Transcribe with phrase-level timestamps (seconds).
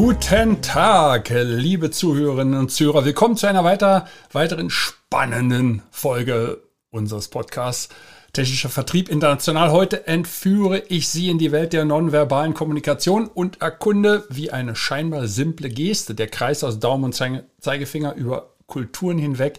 [0.00, 3.04] Guten Tag, liebe Zuhörerinnen und Zuhörer.
[3.04, 7.88] Willkommen zu einer weiter, weiteren spannenden Folge unseres Podcasts
[8.32, 9.72] Technischer Vertrieb international.
[9.72, 15.26] Heute entführe ich Sie in die Welt der nonverbalen Kommunikation und erkunde, wie eine scheinbar
[15.26, 19.58] simple Geste, der Kreis aus Daumen und Zeigefinger über Kulturen hinweg,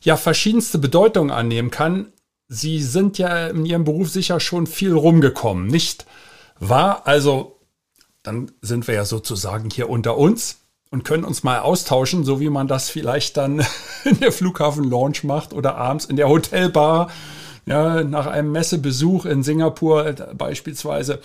[0.00, 2.14] ja verschiedenste Bedeutungen annehmen kann.
[2.48, 6.06] Sie sind ja in Ihrem Beruf sicher schon viel rumgekommen, nicht
[6.58, 7.02] wahr?
[7.06, 7.55] Also
[8.26, 10.58] dann sind wir ja sozusagen hier unter uns
[10.90, 13.64] und können uns mal austauschen, so wie man das vielleicht dann
[14.04, 17.10] in der Flughafen-Launch macht oder abends in der Hotelbar,
[17.66, 21.20] ja, nach einem Messebesuch in Singapur äh, beispielsweise.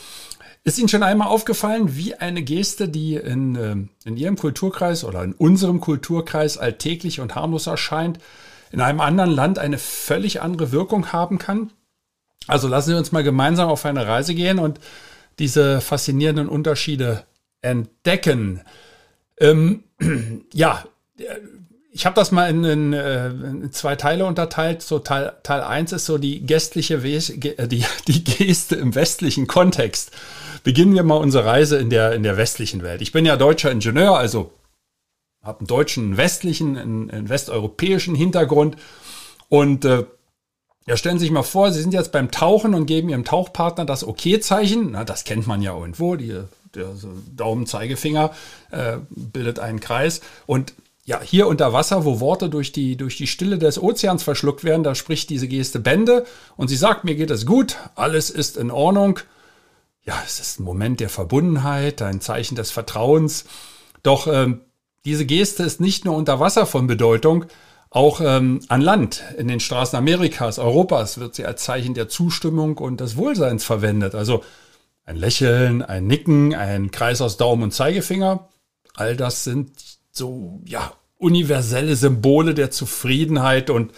[0.64, 5.24] Ist Ihnen schon einmal aufgefallen, wie eine Geste, die in, ähm, in Ihrem Kulturkreis oder
[5.24, 8.20] in unserem Kulturkreis alltäglich und harmlos erscheint,
[8.72, 11.72] in einem anderen Land eine völlig andere Wirkung haben kann?
[12.48, 14.80] Also lassen Sie uns mal gemeinsam auf eine Reise gehen und
[15.42, 17.26] diese faszinierenden Unterschiede
[17.62, 18.62] entdecken.
[19.40, 19.84] Ähm,
[20.54, 20.86] ja,
[21.92, 24.82] ich habe das mal in, in, äh, in, zwei Teile unterteilt.
[24.82, 30.12] So Teil, Teil 1 ist so die gestliche äh, die, die Geste im westlichen Kontext.
[30.64, 33.02] Beginnen wir mal unsere Reise in der, in der westlichen Welt.
[33.02, 34.54] Ich bin ja deutscher Ingenieur, also
[35.42, 38.78] habe einen deutschen, westlichen, einen, einen westeuropäischen Hintergrund
[39.50, 40.06] und äh,
[40.88, 43.86] ja, stellen Sie sich mal vor, Sie sind jetzt beim Tauchen und geben Ihrem Tauchpartner
[43.86, 44.92] das Okay-Zeichen.
[44.92, 46.16] Na, das kennt man ja irgendwo.
[46.16, 46.42] Die,
[46.74, 48.32] der so Daumen, Zeigefinger
[48.72, 50.22] äh, bildet einen Kreis.
[50.48, 50.74] Und
[51.06, 54.84] ja, hier unter Wasser, wo Worte durch die, durch die Stille des Ozeans verschluckt werden,
[54.84, 56.26] da spricht diese Geste Bände
[56.58, 59.20] und sie sagt, mir geht es gut, alles ist in Ordnung.
[60.04, 63.46] Ja, es ist ein Moment der Verbundenheit, ein Zeichen des Vertrauens.
[64.04, 64.62] Doch ähm,
[65.06, 67.46] diese Geste ist nicht nur unter Wasser von Bedeutung,
[67.92, 72.78] auch ähm, an Land, in den Straßen Amerikas, Europas wird sie als Zeichen der Zustimmung
[72.78, 74.16] und des Wohlseins verwendet.
[74.16, 74.44] Also
[75.06, 78.48] ein Lächeln, ein Nicken, ein Kreis aus Daumen und Zeigefinger.
[78.96, 79.72] All das sind
[80.10, 83.92] so, ja, universelle Symbole der Zufriedenheit und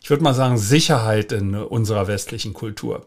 [0.00, 3.06] ich würde mal sagen Sicherheit in unserer westlichen Kultur.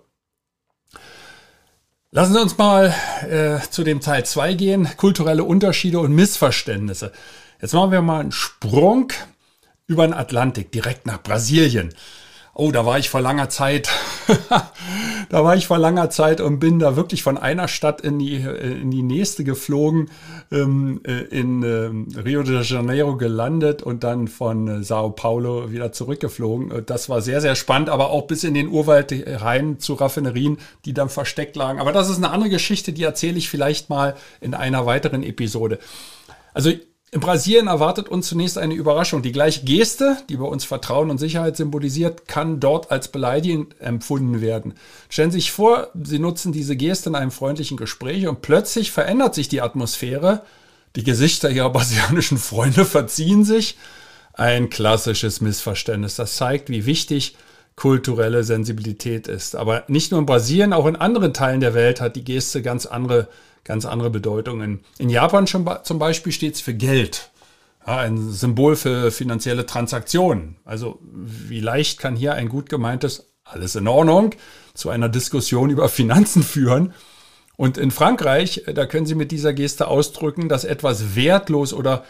[2.11, 2.93] Lassen Sie uns mal
[3.27, 7.13] äh, zu dem Teil 2 gehen, kulturelle Unterschiede und Missverständnisse.
[7.61, 9.11] Jetzt machen wir mal einen Sprung
[9.87, 11.93] über den Atlantik, direkt nach Brasilien.
[12.55, 13.89] Oh, da war ich vor langer Zeit.
[15.29, 18.35] da war ich vor langer Zeit und bin da wirklich von einer Stadt in die,
[18.35, 20.11] in die nächste geflogen,
[20.51, 25.91] ähm, äh, in äh, Rio de Janeiro gelandet und dann von äh, Sao Paulo wieder
[25.91, 26.69] zurückgeflogen.
[26.69, 30.59] Äh, das war sehr, sehr spannend, aber auch bis in den Urwald rein zu Raffinerien,
[30.85, 31.79] die dann versteckt lagen.
[31.79, 35.79] Aber das ist eine andere Geschichte, die erzähle ich vielleicht mal in einer weiteren Episode.
[36.53, 36.71] Also
[37.13, 39.21] in Brasilien erwartet uns zunächst eine Überraschung.
[39.21, 44.41] Die gleiche Geste, die bei uns Vertrauen und Sicherheit symbolisiert, kann dort als beleidigend empfunden
[44.41, 44.73] werden.
[45.09, 49.35] Stellen Sie sich vor, Sie nutzen diese Geste in einem freundlichen Gespräch und plötzlich verändert
[49.35, 50.41] sich die Atmosphäre.
[50.95, 53.77] Die Gesichter Ihrer brasilianischen Freunde verziehen sich.
[54.33, 56.15] Ein klassisches Missverständnis.
[56.15, 57.35] Das zeigt, wie wichtig
[57.75, 59.55] kulturelle Sensibilität ist.
[59.55, 62.87] Aber nicht nur in Brasilien, auch in anderen Teilen der Welt hat die Geste ganz
[62.87, 63.27] andere
[63.63, 64.83] ganz andere Bedeutungen.
[64.97, 67.29] In Japan schon, zum Beispiel steht es für Geld.
[67.85, 70.55] Ja, ein Symbol für finanzielle Transaktionen.
[70.63, 74.31] Also wie leicht kann hier ein gut gemeintes alles in Ordnung
[74.73, 76.93] zu einer Diskussion über Finanzen führen.
[77.55, 82.03] Und in Frankreich, da können Sie mit dieser Geste ausdrücken, dass etwas wertlos oder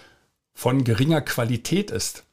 [0.54, 2.24] von geringer Qualität ist.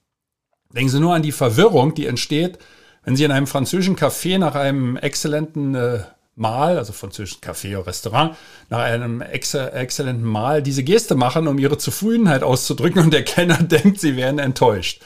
[0.73, 2.59] Denken Sie nur an die Verwirrung, die entsteht,
[3.03, 6.01] wenn Sie in einem französischen Café nach einem exzellenten äh,
[6.37, 8.37] Mahl, also französischen Café oder Restaurant,
[8.69, 13.57] nach einem ex exzellenten Mahl diese Geste machen, um ihre Zufriedenheit auszudrücken und der Kenner
[13.63, 15.03] denkt, sie wären enttäuscht.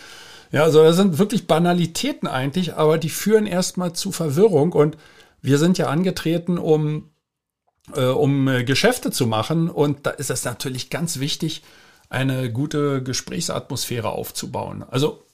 [0.52, 4.96] Ja, also das sind wirklich Banalitäten eigentlich, aber die führen erstmal zu Verwirrung und
[5.42, 7.10] wir sind ja angetreten, um,
[7.94, 11.62] äh, um äh, Geschäfte zu machen und da ist es natürlich ganz wichtig,
[12.08, 14.84] eine gute Gesprächsatmosphäre aufzubauen.
[14.88, 15.24] Also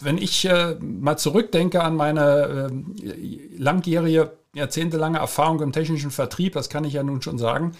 [0.00, 6.68] wenn ich äh, mal zurückdenke an meine äh, langjährige jahrzehntelange Erfahrung im technischen Vertrieb, das
[6.68, 7.72] kann ich ja nun schon sagen,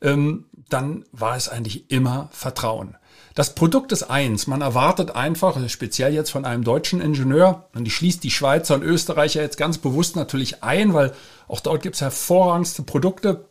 [0.00, 2.96] ähm, dann war es eigentlich immer Vertrauen.
[3.34, 4.46] Das Produkt ist eins.
[4.46, 8.82] Man erwartet einfach, speziell jetzt von einem deutschen Ingenieur, und ich schließe die Schweizer und
[8.82, 11.12] Österreicher jetzt ganz bewusst natürlich ein, weil
[11.48, 13.48] auch dort gibt es hervorragendste Produkte.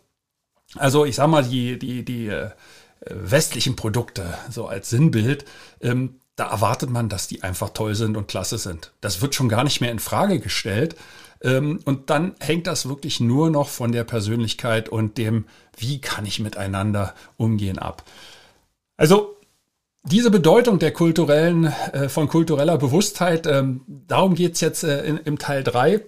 [0.75, 2.51] Also ich sag mal, die, die, die, äh,
[3.09, 5.45] westlichen Produkte, so als Sinnbild,
[5.81, 8.91] ähm, da erwartet man, dass die einfach toll sind und klasse sind.
[9.01, 10.95] Das wird schon gar nicht mehr in Frage gestellt.
[11.43, 15.45] Ähm, und dann hängt das wirklich nur noch von der Persönlichkeit und dem,
[15.77, 18.03] wie kann ich miteinander umgehen ab.
[18.97, 19.37] Also
[20.03, 25.37] diese Bedeutung der kulturellen, äh, von kultureller Bewusstheit, ähm, darum geht's jetzt äh, in, im
[25.37, 26.01] Teil drei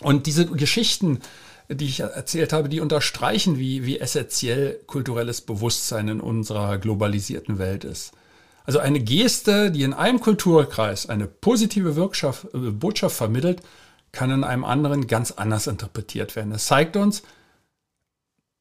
[0.00, 1.20] Und diese Geschichten,
[1.68, 7.84] die ich erzählt habe, die unterstreichen, wie, wie essentiell kulturelles Bewusstsein in unserer globalisierten Welt
[7.84, 8.12] ist.
[8.64, 13.62] Also eine Geste, die in einem Kulturkreis eine positive Wirkschaft, äh, Botschaft vermittelt,
[14.12, 16.50] kann in einem anderen ganz anders interpretiert werden.
[16.50, 17.22] Das zeigt uns,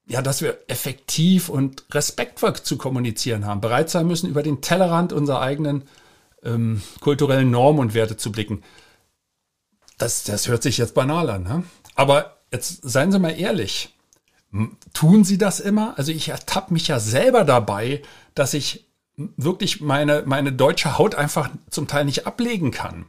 [0.07, 5.11] ja, dass wir effektiv und respektvoll zu kommunizieren haben, bereit sein müssen, über den Tellerrand
[5.11, 5.83] unserer eigenen
[6.43, 8.63] ähm, kulturellen Normen und Werte zu blicken.
[9.97, 11.63] Das, das hört sich jetzt banal an, ne?
[11.95, 13.93] aber jetzt seien Sie mal ehrlich.
[14.93, 15.97] Tun Sie das immer?
[15.97, 18.01] Also ich ertappe mich ja selber dabei,
[18.33, 23.05] dass ich wirklich meine, meine deutsche Haut einfach zum Teil nicht ablegen kann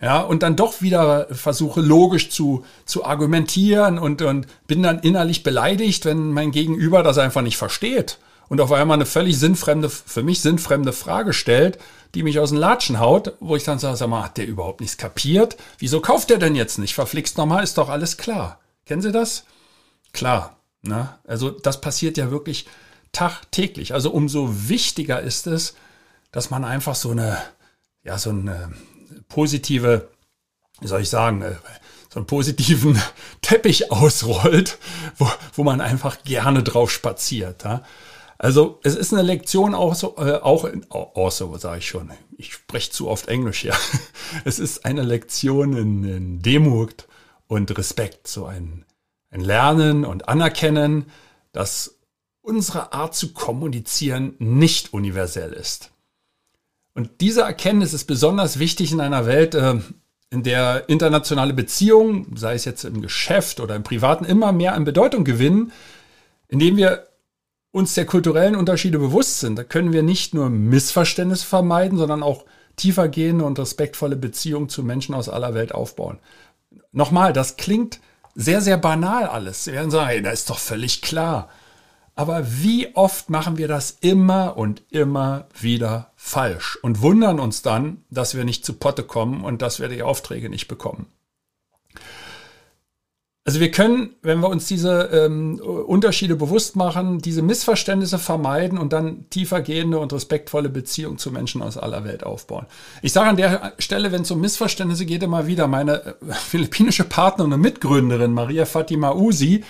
[0.00, 5.42] ja, und dann doch wieder versuche logisch zu, zu argumentieren und, und bin dann innerlich
[5.42, 8.18] beleidigt, wenn mein Gegenüber das einfach nicht versteht
[8.48, 11.78] und auf einmal eine völlig sinnfremde, für mich sinnfremde Frage stellt,
[12.14, 14.80] die mich aus den Latschen haut, wo ich dann sage, sag mal, hat der überhaupt
[14.80, 15.56] nichts kapiert?
[15.78, 16.94] Wieso kauft der denn jetzt nicht?
[16.94, 18.60] Verflixt nochmal, ist doch alles klar.
[18.86, 19.44] Kennen Sie das?
[20.12, 20.56] Klar.
[20.82, 21.08] Ne?
[21.26, 22.66] Also das passiert ja wirklich
[23.12, 23.94] tagtäglich.
[23.94, 25.74] Also umso wichtiger ist es,
[26.30, 27.38] dass man einfach so eine,
[28.04, 28.72] ja, so eine
[29.28, 30.08] positive,
[30.80, 31.54] wie soll ich sagen, äh,
[32.10, 33.00] so einen positiven
[33.42, 34.78] Teppich ausrollt,
[35.16, 37.64] wo, wo man einfach gerne drauf spaziert.
[37.64, 37.82] Ja?
[38.38, 42.12] Also es ist eine Lektion auch so, äh, auch in, auch so sage ich schon.
[42.36, 43.76] Ich spreche zu oft Englisch ja.
[44.44, 47.08] Es ist eine Lektion in, in Demut
[47.48, 48.84] und Respekt, so ein,
[49.30, 51.06] ein Lernen und Anerkennen,
[51.52, 51.98] dass
[52.40, 55.90] unsere Art zu kommunizieren nicht universell ist.
[56.98, 59.76] Und diese Erkenntnis ist besonders wichtig in einer Welt, äh,
[60.30, 64.82] in der internationale Beziehungen, sei es jetzt im Geschäft oder im Privaten, immer mehr an
[64.82, 65.70] Bedeutung gewinnen,
[66.48, 67.06] indem wir
[67.70, 69.56] uns der kulturellen Unterschiede bewusst sind.
[69.56, 75.14] Da können wir nicht nur Missverständnisse vermeiden, sondern auch tiefergehende und respektvolle Beziehungen zu Menschen
[75.14, 76.18] aus aller Welt aufbauen.
[76.90, 78.00] Nochmal, das klingt
[78.34, 79.62] sehr, sehr banal alles.
[79.62, 81.48] Sie werden sagen, hey, das ist doch völlig klar.
[82.18, 88.02] Aber wie oft machen wir das immer und immer wieder falsch und wundern uns dann,
[88.10, 91.06] dass wir nicht zu Potte kommen und dass wir die Aufträge nicht bekommen.
[93.44, 98.92] Also wir können, wenn wir uns diese ähm, Unterschiede bewusst machen, diese Missverständnisse vermeiden und
[98.92, 102.66] dann tiefergehende und respektvolle Beziehungen zu Menschen aus aller Welt aufbauen.
[103.00, 107.04] Ich sage an der Stelle, wenn es um Missverständnisse geht, immer wieder, meine äh, philippinische
[107.04, 109.62] Partnerin und Mitgründerin Maria Fatima Usi,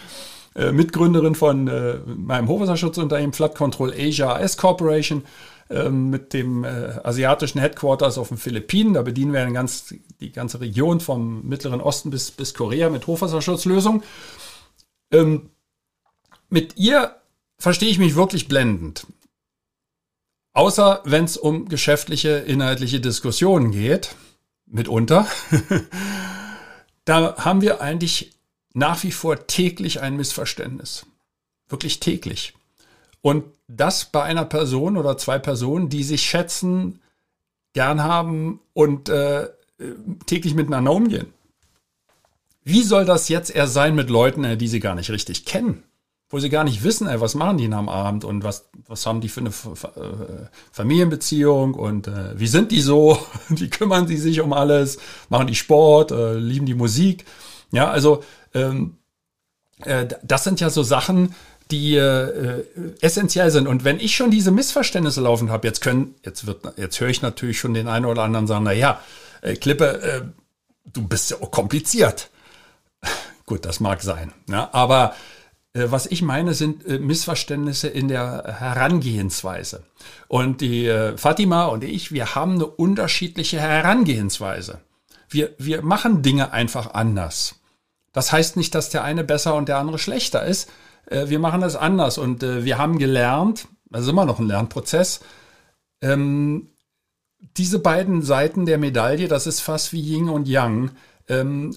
[0.59, 5.25] äh, Mitgründerin von äh, meinem Hochwasserschutzunternehmen Flood Control Asia S Corporation
[5.71, 8.95] äh, mit dem äh, asiatischen Headquarters auf den Philippinen.
[8.95, 14.03] Da bedienen wir ganz, die ganze Region vom Mittleren Osten bis, bis Korea mit Hochwasserschutzlösungen.
[15.13, 15.51] Ähm,
[16.51, 17.15] mit ihr
[17.59, 19.07] verstehe ich mich wirklich blendend.
[20.55, 24.17] Außer wenn es um geschäftliche, inhaltliche Diskussionen geht,
[24.67, 25.29] mitunter.
[27.05, 28.38] da haben wir eigentlich
[28.79, 31.07] nach wie vor täglich ein Missverständnis.
[31.69, 32.55] Wirklich täglich.
[33.21, 37.01] Und das bei einer Person oder zwei Personen, die sich schätzen,
[37.75, 39.49] gern haben und äh,
[40.27, 41.33] täglich miteinander umgehen.
[42.65, 45.83] Wie soll das jetzt erst sein mit Leuten, äh, die sie gar nicht richtig kennen?
[46.31, 49.21] Wo sie gar nicht wissen, ey, was machen die am Abend und was, was haben
[49.21, 53.19] die für eine äh, Familienbeziehung und äh, wie sind die so?
[53.49, 54.99] wie kümmern sie sich um alles?
[55.31, 56.13] Machen die Sport?
[56.13, 57.25] Äh, lieben die Musik?
[57.71, 58.23] Ja, also
[58.59, 58.99] ähm,
[59.85, 61.35] äh, das sind ja so Sachen,
[61.71, 62.65] die äh,
[63.01, 63.67] essentiell sind.
[63.67, 67.23] Und wenn ich schon diese Missverständnisse laufen habe, jetzt können, jetzt wird, jetzt höre ich
[67.23, 69.01] natürlich schon den einen oder anderen sagen, na ja,
[69.43, 70.23] äh, Klippe, äh,
[70.93, 72.31] du bist ja auch kompliziert.
[73.47, 74.33] Gut, das mag sein.
[74.49, 75.15] Ja, aber
[75.75, 79.85] äh, was ich meine, sind äh, Missverständnisse in der Herangehensweise.
[80.27, 84.81] Und die äh, Fatima und ich, wir haben eine unterschiedliche Herangehensweise.
[85.29, 87.57] Wir, wir machen Dinge einfach anders.
[88.19, 90.69] Das heißt nicht, dass der eine besser und der andere schlechter ist.
[91.07, 94.49] Äh, wir machen das anders und äh, wir haben gelernt, das ist immer noch ein
[94.49, 95.21] Lernprozess,
[96.03, 96.67] ähm,
[97.57, 100.91] diese beiden Seiten der Medaille, das ist fast wie Yin und Yang,
[101.29, 101.77] ähm,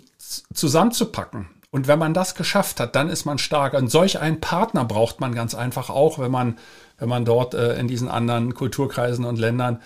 [0.51, 1.47] zusammenzupacken.
[1.69, 3.75] Und wenn man das geschafft hat, dann ist man stark.
[3.75, 6.57] Und solch einen Partner braucht man ganz einfach auch, wenn man,
[6.97, 9.79] wenn man dort äh, in diesen anderen Kulturkreisen und Ländern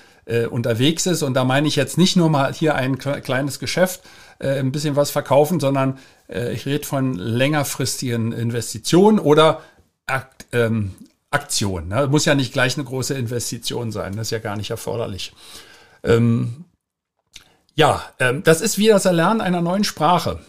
[0.50, 1.22] unterwegs ist.
[1.22, 4.02] Und da meine ich jetzt nicht nur mal hier ein kleines Geschäft,
[4.40, 6.00] äh, ein bisschen was verkaufen, sondern
[6.30, 9.62] äh, ich rede von längerfristigen Investitionen oder
[10.06, 10.96] Akt, ähm,
[11.32, 11.88] Aktion.
[11.90, 12.08] Ne?
[12.08, 15.34] Muss ja nicht gleich eine große Investition sein, das ist ja gar nicht erforderlich.
[16.04, 16.66] Ähm,
[17.76, 20.40] ja, ähm, das ist wie das Erlernen einer neuen Sprache.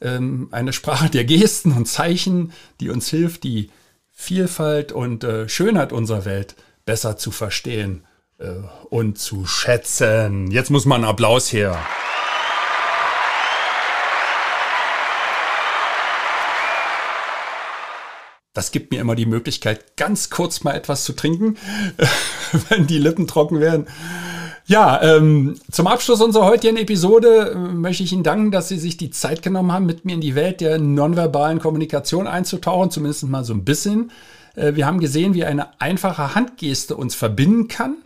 [0.00, 3.70] Ähm, eine Sprache der Gesten und Zeichen, die uns hilft, die
[4.10, 6.54] Vielfalt und äh, Schönheit unserer Welt
[6.86, 8.04] besser zu verstehen
[8.38, 8.50] äh,
[8.88, 10.50] und zu schätzen.
[10.50, 11.78] Jetzt muss man Applaus her.
[18.52, 21.56] Das gibt mir immer die Möglichkeit, ganz kurz mal etwas zu trinken,
[22.68, 23.86] wenn die Lippen trocken werden.
[24.66, 28.96] Ja, ähm, zum Abschluss unserer heutigen Episode äh, möchte ich Ihnen danken, dass Sie sich
[28.96, 33.44] die Zeit genommen haben, mit mir in die Welt der nonverbalen Kommunikation einzutauchen, zumindest mal
[33.44, 34.12] so ein bisschen.
[34.54, 37.96] Äh, wir haben gesehen, wie eine einfache Handgeste uns verbinden kann.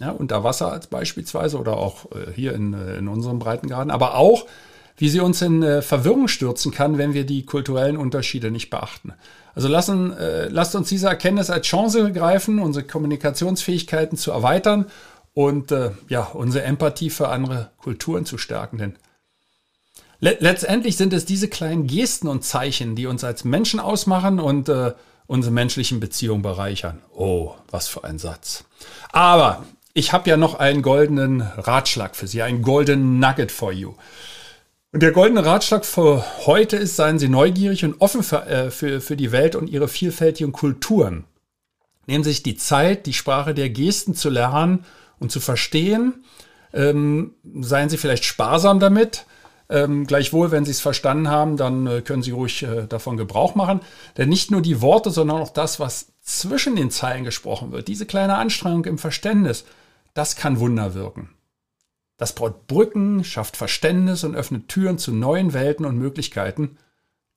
[0.00, 4.16] Ja, unter Wasser als beispielsweise oder auch äh, hier in, äh, in unserem Breitengraden, aber
[4.16, 4.46] auch,
[4.96, 9.12] wie sie uns in äh, Verwirrung stürzen kann, wenn wir die kulturellen Unterschiede nicht beachten.
[9.58, 14.86] Also lassen, äh, lasst uns diese Erkenntnis als Chance begreifen, unsere Kommunikationsfähigkeiten zu erweitern
[15.34, 18.78] und äh, ja, unsere Empathie für andere Kulturen zu stärken.
[18.78, 18.96] Denn
[20.20, 24.68] le letztendlich sind es diese kleinen Gesten und Zeichen, die uns als Menschen ausmachen und
[24.68, 24.92] äh,
[25.26, 27.02] unsere menschlichen Beziehungen bereichern.
[27.12, 28.62] Oh, was für ein Satz.
[29.10, 33.94] Aber ich habe ja noch einen goldenen Ratschlag für Sie, einen golden Nugget for you.
[34.90, 39.02] Und der goldene Ratschlag für heute ist, seien Sie neugierig und offen für, äh, für,
[39.02, 41.24] für die Welt und ihre vielfältigen Kulturen.
[42.06, 44.86] Nehmen Sie sich die Zeit, die Sprache der Gesten zu lernen
[45.18, 46.24] und zu verstehen.
[46.72, 49.26] Ähm, seien Sie vielleicht sparsam damit.
[49.68, 53.54] Ähm, gleichwohl, wenn Sie es verstanden haben, dann äh, können Sie ruhig äh, davon Gebrauch
[53.54, 53.80] machen.
[54.16, 58.06] Denn nicht nur die Worte, sondern auch das, was zwischen den Zeilen gesprochen wird, diese
[58.06, 59.66] kleine Anstrengung im Verständnis,
[60.14, 61.28] das kann Wunder wirken.
[62.18, 66.76] Das baut Brücken, schafft Verständnis und öffnet Türen zu neuen Welten und Möglichkeiten.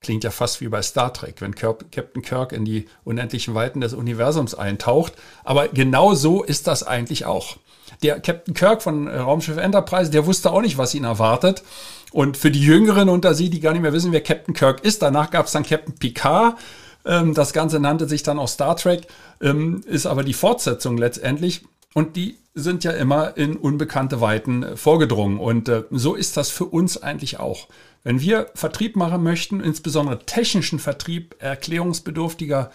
[0.00, 3.94] Klingt ja fast wie bei Star Trek, wenn Captain Kirk in die unendlichen Weiten des
[3.94, 5.12] Universums eintaucht.
[5.44, 7.58] Aber genau so ist das eigentlich auch.
[8.02, 11.62] Der Captain Kirk von äh, Raumschiff Enterprise, der wusste auch nicht, was ihn erwartet.
[12.10, 15.02] Und für die Jüngeren unter Sie, die gar nicht mehr wissen, wer Captain Kirk ist,
[15.02, 16.56] danach gab es dann Captain Picard.
[17.04, 19.06] Ähm, das Ganze nannte sich dann auch Star Trek,
[19.40, 21.64] ähm, ist aber die Fortsetzung letztendlich.
[21.94, 25.38] Und die sind ja immer in unbekannte Weiten äh, vorgedrungen.
[25.38, 27.68] Und äh, so ist das für uns eigentlich auch.
[28.02, 32.70] Wenn wir Vertrieb machen möchten, insbesondere technischen Vertrieb erklärungsbedürftiger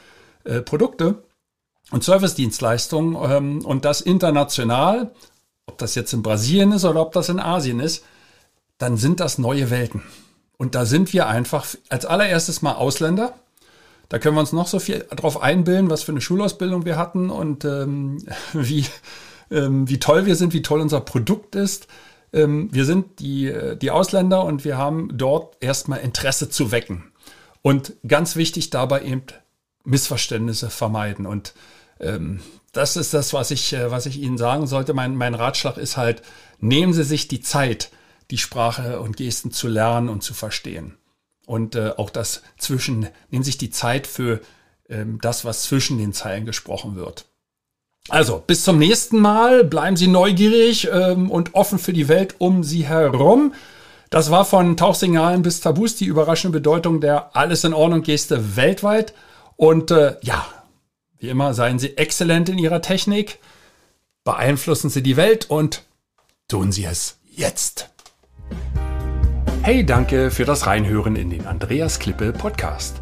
[0.45, 1.23] äh, Produkte
[1.91, 5.11] und Servicedienstleistungen ähm, und das international,
[5.65, 8.03] ob das jetzt in Brasilien ist oder ob das in Asien ist,
[8.77, 10.03] dann sind das neue Welten.
[10.57, 13.35] Und da sind wir einfach als allererstes mal Ausländer.
[14.09, 17.29] Da können wir uns noch so viel drauf einbilden, was für eine Schulausbildung wir hatten
[17.29, 18.85] und ähm, wie,
[19.51, 21.87] ähm, wie toll wir sind, wie toll unser Produkt ist.
[22.33, 27.11] Ähm, wir sind die, äh, die Ausländer und wir haben dort erstmal Interesse zu wecken.
[27.61, 29.23] Und ganz wichtig dabei eben
[29.83, 31.25] Missverständnisse vermeiden.
[31.25, 31.53] Und
[31.99, 32.41] ähm,
[32.73, 34.93] das ist das, was ich, äh, was ich Ihnen sagen sollte.
[34.93, 36.21] Mein, mein Ratschlag ist halt,
[36.59, 37.91] nehmen Sie sich die Zeit,
[38.29, 40.97] die Sprache und Gesten zu lernen und zu verstehen.
[41.45, 44.41] Und äh, auch das zwischen, nehmen Sie sich die Zeit für
[44.89, 47.25] ähm, das, was zwischen den Zeilen gesprochen wird.
[48.09, 49.63] Also, bis zum nächsten Mal.
[49.63, 53.53] Bleiben Sie neugierig ähm, und offen für die Welt um Sie herum.
[54.09, 59.13] Das war von Tauchsignalen bis Tabus die überraschende Bedeutung der Alles in Ordnung Geste weltweit.
[59.57, 60.45] Und äh, ja,
[61.19, 63.39] wie immer, seien Sie exzellent in Ihrer Technik,
[64.23, 65.83] beeinflussen Sie die Welt und
[66.47, 67.89] tun Sie es jetzt.
[69.63, 73.01] Hey, danke für das Reinhören in den Andreas Klippe Podcast.